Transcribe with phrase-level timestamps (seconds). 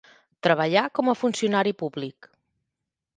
[0.45, 2.31] Treballà com a funcionari públic.